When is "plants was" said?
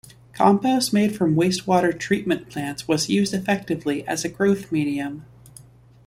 2.49-3.07